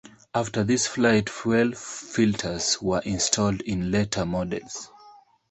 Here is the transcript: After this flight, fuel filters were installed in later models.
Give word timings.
After 0.33 0.63
this 0.63 0.87
flight, 0.87 1.29
fuel 1.29 1.73
filters 1.73 2.81
were 2.81 3.01
installed 3.01 3.61
in 3.61 3.91
later 3.91 4.25
models. 4.25 4.89